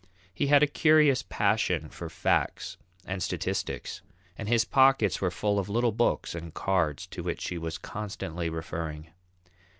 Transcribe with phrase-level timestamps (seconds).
[0.33, 4.01] He had a curious passion for facts and statistics,
[4.35, 8.49] and his pockets were full of little books and cards to which he was constantly
[8.49, 9.11] referring.